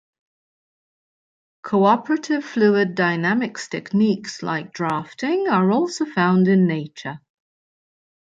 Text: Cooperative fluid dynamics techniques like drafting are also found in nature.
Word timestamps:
Cooperative 1.61 2.43
fluid 2.43 2.95
dynamics 2.95 3.67
techniques 3.67 4.41
like 4.41 4.73
drafting 4.73 5.47
are 5.47 5.71
also 5.71 6.05
found 6.05 6.47
in 6.47 6.65
nature. 6.65 7.19